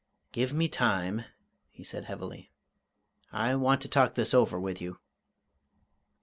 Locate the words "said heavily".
1.83-2.49